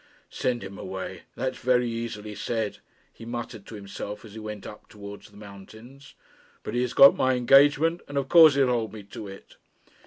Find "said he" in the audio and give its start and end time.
2.33-3.23